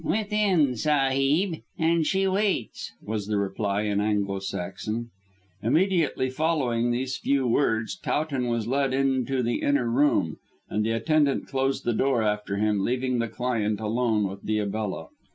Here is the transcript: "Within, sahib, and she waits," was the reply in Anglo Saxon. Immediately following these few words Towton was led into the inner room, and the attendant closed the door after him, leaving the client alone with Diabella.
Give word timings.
"Within, 0.03 0.77
sahib, 0.77 1.61
and 1.77 2.07
she 2.07 2.27
waits," 2.27 2.91
was 3.03 3.27
the 3.27 3.37
reply 3.37 3.83
in 3.83 4.01
Anglo 4.01 4.39
Saxon. 4.39 5.11
Immediately 5.61 6.31
following 6.31 6.89
these 6.89 7.17
few 7.17 7.45
words 7.45 7.95
Towton 7.99 8.47
was 8.47 8.65
led 8.67 8.95
into 8.95 9.43
the 9.43 9.61
inner 9.61 9.87
room, 9.87 10.37
and 10.67 10.83
the 10.83 10.89
attendant 10.91 11.45
closed 11.45 11.85
the 11.85 11.93
door 11.93 12.23
after 12.23 12.55
him, 12.57 12.79
leaving 12.83 13.19
the 13.19 13.27
client 13.27 13.79
alone 13.79 14.27
with 14.27 14.43
Diabella. 14.43 15.09